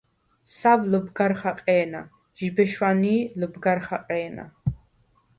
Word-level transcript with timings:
სავ 0.57 0.81
ლჷბგარ 0.91 1.33
ხაყე̄ნა, 1.39 2.01
ჟიბე 2.37 2.65
შვანი̄ 2.73 3.19
ლჷბგარ 3.39 3.79
ხაყე̄ნა. 3.85 4.45